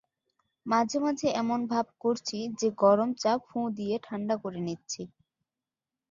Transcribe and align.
মাঝে-মাঝে 0.65 1.27
এমন 1.35 1.59
ভাব 1.67 1.85
করছি 1.99 2.37
যে 2.59 2.67
গরম 2.77 3.09
চা 3.13 3.33
ফুঁ 3.45 3.63
দিয়ে 3.75 3.95
ঠাণ্ডা 4.03 4.35
করে 4.37 4.59
নিচ্ছি। 4.59 5.01